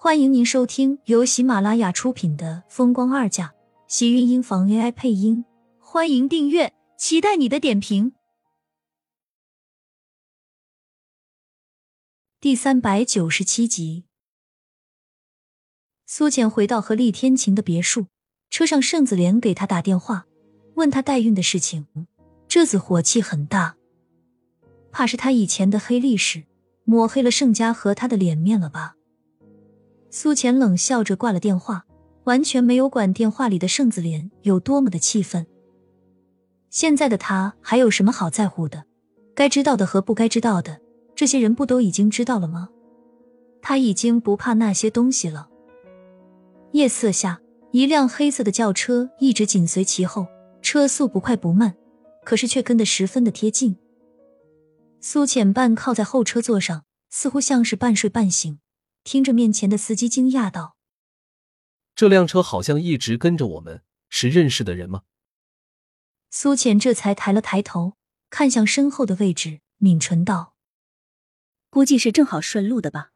[0.00, 3.48] 欢迎您收听由喜马拉雅出品的《风光二嫁》，
[3.88, 5.44] 喜运音房 AI 配音。
[5.80, 8.12] 欢迎订阅，期待你的点评。
[12.40, 14.04] 第三百九十七集，
[16.06, 18.06] 苏浅回到和厉天晴的别墅，
[18.50, 20.26] 车上盛子莲给他打电话，
[20.76, 21.88] 问他代孕的事情。
[22.46, 23.76] 这子火气很大，
[24.92, 26.44] 怕是他以前的黑历史
[26.84, 28.94] 抹黑了盛家和他的脸面了吧？
[30.10, 31.84] 苏浅冷笑着挂了电话，
[32.24, 35.46] 完全没有管电话里的盛子莲有多么的气愤。
[36.70, 38.84] 现在的他还有什么好在乎的？
[39.34, 40.80] 该知道的和不该知道的，
[41.14, 42.68] 这些人不都已经知道了吗？
[43.62, 45.48] 他已经不怕那些东西了。
[46.72, 47.40] 夜色下，
[47.72, 50.26] 一辆黑色的轿车一直紧随其后，
[50.62, 51.74] 车速不快不慢，
[52.24, 53.76] 可是却跟得十分的贴近。
[55.00, 58.58] 苏浅半靠在后车座上，似乎像是半睡半醒。
[59.04, 60.76] 听着面前的司机惊讶道
[61.96, 65.02] ：“这辆车好像一直跟着我们，是认识的人吗？”
[66.30, 67.94] 苏浅这才抬了抬头，
[68.28, 70.54] 看向身后的位置，抿唇道
[71.70, 73.12] ：“估计是正好顺路的吧。”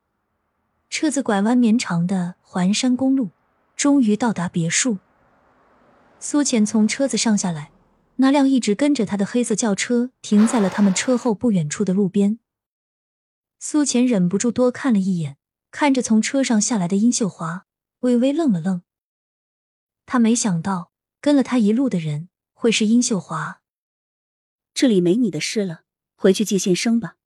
[0.89, 3.31] 车子拐弯绵长的环山公路，
[3.77, 4.99] 终于到达别墅。
[6.21, 7.73] 苏浅从车子上下来，
[8.17, 12.39] 那辆一直跟着他的黑色轿车停在了他们车后不远处的路边。
[13.59, 15.39] 苏浅忍不住多看了一眼。
[15.73, 17.67] 看着从车上下来的殷秀华，
[18.01, 18.83] 微微愣了愣。
[20.05, 23.63] 他没想到跟了他一路的人会是殷秀华。
[24.75, 25.85] 这里没你的事了，
[26.15, 27.17] 回去接线生吧。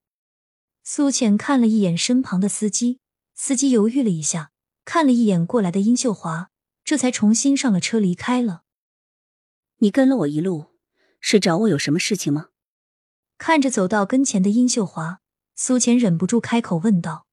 [0.84, 3.00] 苏浅看了一眼身旁的司机，
[3.34, 4.52] 司机犹豫了一下，
[4.84, 6.50] 看了一眼过来的殷秀华，
[6.84, 8.62] 这才重新上了车离开了。
[9.78, 10.76] 你跟了我一路，
[11.20, 12.50] 是找我有什么事情吗？
[13.38, 15.20] 看着走到跟前的殷秀华，
[15.56, 17.25] 苏浅忍不住开口问道。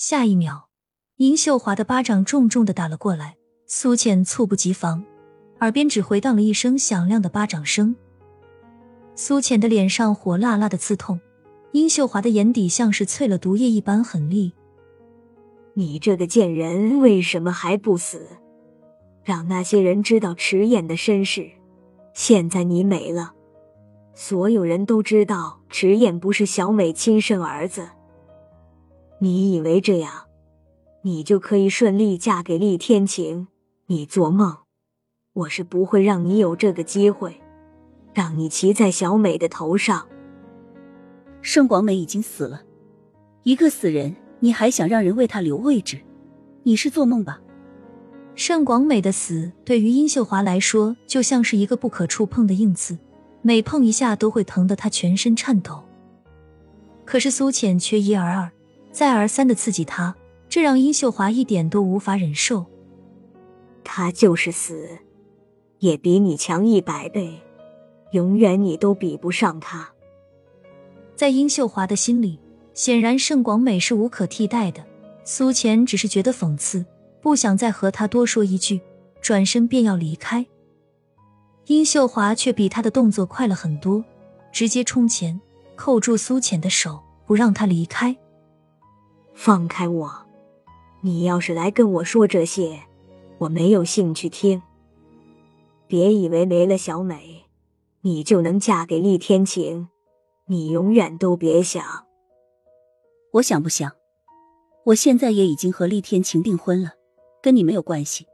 [0.00, 0.68] 下一秒，
[1.16, 5.04] 殷秀华的巴掌重重的打了过来，苏浅猝不及防，
[5.58, 7.96] 耳边只回荡了一声响亮的巴掌声。
[9.16, 11.18] 苏浅的脸上火辣辣的刺痛，
[11.72, 14.52] 殷秀华的眼底像是淬了毒液一般狠厉。
[15.74, 18.24] 你这个贱人，为什么还不死？
[19.24, 21.50] 让那些人知道迟燕的身世。
[22.14, 23.32] 现在你没了，
[24.14, 27.88] 所有人都知道迟燕不是小美亲生儿子。
[29.20, 30.12] 你以为这样，
[31.02, 33.48] 你就可以顺利嫁给厉天晴？
[33.86, 34.58] 你做梦！
[35.32, 37.40] 我是不会让你有这个机会，
[38.14, 40.06] 让你骑在小美的头上。
[41.42, 42.62] 盛广美已经死了，
[43.42, 45.98] 一个死人，你还想让人为他留位置？
[46.62, 47.40] 你是做梦吧？
[48.36, 52.96] 盛广美的死对于殷秀华来说，就像是一个不可触碰的硬刺，
[53.42, 55.82] 每碰一下都会疼得她全身颤抖。
[57.04, 58.52] 可是苏浅却一而二。
[58.98, 60.12] 再而三的刺激他，
[60.48, 62.66] 这让殷秀华一点都无法忍受。
[63.84, 64.88] 他就是死，
[65.78, 67.40] 也比你强一百倍，
[68.10, 69.88] 永远你都比不上他。
[71.14, 72.40] 在殷秀华的心里，
[72.74, 74.84] 显然盛广美是无可替代的。
[75.22, 76.84] 苏浅只是觉得讽刺，
[77.22, 78.80] 不想再和他多说一句，
[79.22, 80.44] 转身便要离开。
[81.66, 84.04] 殷秀华却比他的动作快了很多，
[84.50, 85.40] 直接冲前，
[85.76, 88.16] 扣住苏浅的手，不让他离开。
[89.40, 90.26] 放开我！
[91.00, 92.82] 你要是来跟我说这些，
[93.38, 94.60] 我没有兴趣听。
[95.86, 97.44] 别以为没了小美，
[98.00, 99.90] 你就能嫁给厉天晴，
[100.48, 101.84] 你永远都别想。
[103.34, 103.92] 我想不想？
[104.86, 106.94] 我现在也已经和厉天晴订婚了，
[107.40, 108.26] 跟你没有关系。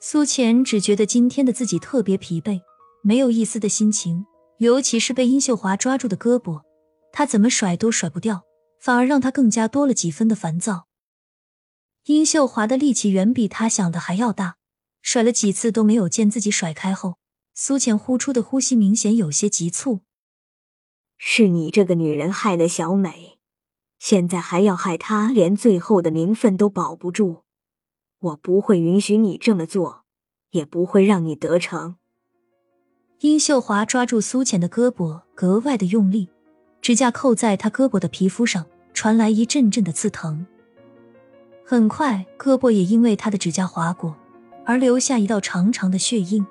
[0.00, 2.60] 苏浅只觉得今天的自己特别疲惫，
[3.02, 4.24] 没有一丝的心情，
[4.58, 6.60] 尤其是被殷秀华抓住的胳膊，
[7.10, 8.44] 她怎么甩都甩不掉。
[8.82, 10.88] 反而让他更加多了几分的烦躁。
[12.06, 14.56] 殷秀华的力气远比他想的还要大，
[15.00, 17.18] 甩了几次都没有见自己甩开后，
[17.54, 20.00] 苏浅呼出的呼吸明显有些急促。
[21.16, 23.38] 是你这个女人害了小美，
[24.00, 27.44] 现在还要害她，连最后的名分都保不住。
[28.18, 30.02] 我不会允许你这么做，
[30.50, 31.98] 也不会让你得逞。
[33.20, 36.30] 殷秀华抓住苏浅的胳膊，格外的用力。
[36.82, 40.44] 指甲扣在他胳膊的皮肤上，传来一阵阵的刺疼。
[41.64, 44.16] 很快，胳膊也因为他的指甲划过
[44.64, 46.44] 而留下一道长长的血印。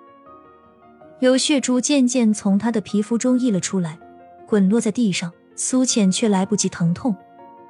[1.19, 3.99] 有血珠渐渐从他的皮肤中溢了出来，
[4.47, 5.31] 滚落在地上。
[5.53, 7.15] 苏浅却来不及疼痛，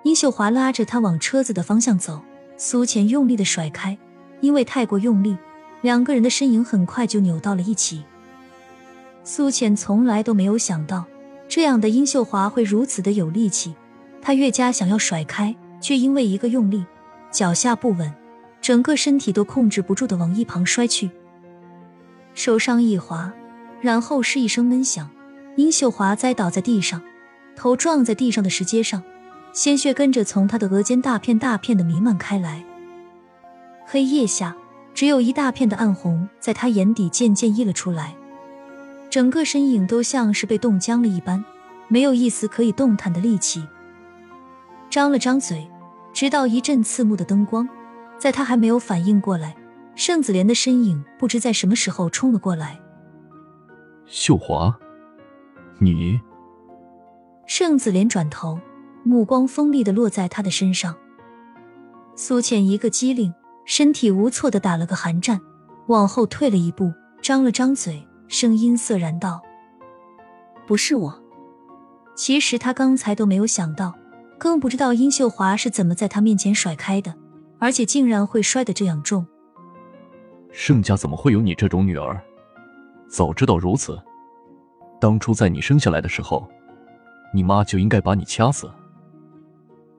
[0.04, 2.22] 殷秀华拉着他往车子的方向走。
[2.56, 3.98] 苏浅用力的甩开，
[4.40, 5.36] 因为太过用力，
[5.81, 8.04] 两个人的身影很快就扭到了一起。
[9.24, 11.06] 苏浅从来都没有想到。
[11.51, 13.75] 这样的殷秀华会如此的有力气，
[14.21, 16.86] 他越加想要甩开，却因为一个用力，
[17.30, 18.09] 脚下不稳，
[18.62, 21.12] 整个身体都控制不住的往一旁摔去，
[22.33, 23.33] 手上一滑，
[23.81, 25.09] 然后是一声闷响，
[25.57, 27.01] 殷秀华栽倒在地上，
[27.53, 29.03] 头撞在地上的石阶上，
[29.51, 32.63] 鲜血跟着从他的额间大片大片的弥漫开来。
[33.86, 34.56] 黑夜下，
[34.94, 38.15] 只有一大片的暗红在他眼底渐渐溢了出来，
[39.12, 41.46] 整个身影都像是被冻僵了一般，
[41.88, 43.63] 没有一丝可以动弹的力气。
[44.90, 45.69] 张了张嘴。
[46.13, 47.66] 直到一阵刺目的灯光，
[48.18, 49.56] 在他还没有反应过来，
[49.96, 52.78] 盛子莲的身影不知在什么时候冲了过来。
[54.06, 54.78] 秀华，
[55.80, 56.19] 你？
[57.48, 58.60] 盛子莲转头，
[59.04, 60.94] 目光锋利的落在他的身上。
[62.18, 65.40] 苏浅一个机灵，身体无措的打了个寒战，
[65.88, 66.92] 往后退了一步，
[67.22, 69.44] 张了张嘴，声音涩然道
[70.66, 71.24] ：“不是我。”
[72.18, 73.94] 其实他刚才都没有想到。
[74.39, 77.13] 更不知道殷秀华是怎么在他面前甩开的，
[77.60, 79.24] 而且竟然会摔得这样重。
[80.51, 82.19] 盛家怎么会有你这种女儿？
[83.07, 84.01] 早知道如此，
[85.00, 86.50] 当初在你生下来的时候，
[87.31, 88.68] 你妈就应该把你掐死。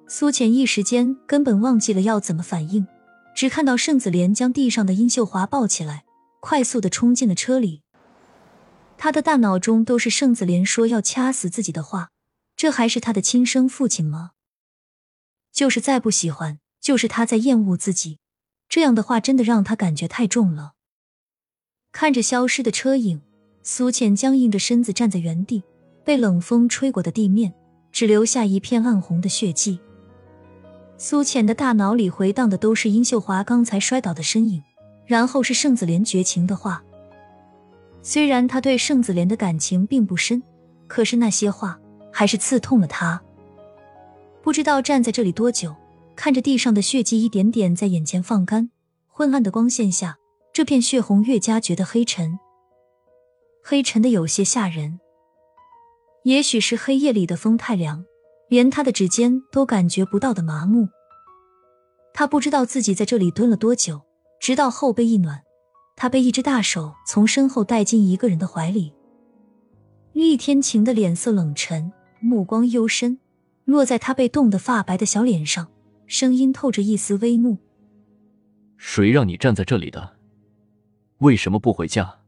[0.09, 2.85] 苏浅一时间根本忘记了要怎么反应，
[3.37, 6.03] 只看到盛子莲将地上的殷秀华抱起来，
[6.41, 7.82] 快速的冲进了车里。
[9.03, 12.11] 他的大脑中都是盛子莲说要掐死自己的话。
[12.55, 14.31] 这还是他的亲生父亲吗？
[15.53, 18.21] 就是再不喜欢，就是他在厌恶自己。
[18.69, 20.75] 这样的话真的让他感觉太重了。
[21.91, 23.21] 看着消失的车影，
[23.65, 25.65] 苏浅僵硬着身子站在原地，
[26.05, 27.53] 被冷风吹过的地面
[27.91, 29.81] 只留下一片暗红的血迹。
[30.97, 34.63] 苏浅的大脑里回荡的都是殷秀华刚才摔倒的身影，
[35.05, 36.85] 然后是盛子莲绝情的话。
[38.03, 40.43] 虽然他对盛子莲的感情并不深，
[40.87, 41.79] 可是那些话。
[42.15, 43.21] 还是刺痛了他。
[44.43, 45.75] 不知道站在这里多久，
[46.15, 48.71] 看着地上的血迹一点点在眼前放干，
[49.09, 50.19] 昏暗的光线下，
[50.53, 52.39] 这片血红越加觉得黑沉，
[53.65, 55.01] 黑沉的有些吓人。
[56.25, 58.05] 也许是黑夜里的风太凉，
[58.49, 60.89] 连他的指尖都感觉不到的麻木。
[62.13, 64.03] 他不知道自己在这里蹲了多久，
[64.39, 65.43] 直到后背一暖，
[66.03, 68.93] 他被一只大手从身后带进一个人的怀里。
[70.15, 71.93] 厉天晴的脸色冷沉。
[72.19, 73.21] 目光幽深，
[73.67, 75.71] 落在他被冻得发白的小脸上，
[76.07, 77.57] 声音透着一丝微怒
[78.77, 80.17] ：“谁让你站在这里的？
[81.19, 82.19] 为什么不回家？”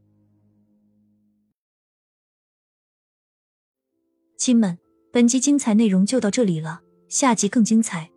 [4.39, 4.77] 亲们，
[5.11, 6.79] 本集精彩内容就到这里了，
[7.09, 8.09] 下集更精彩，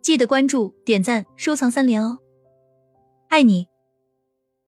[0.00, 2.18] 记得关注、点赞、收藏三连哦！
[3.28, 3.71] 爱你。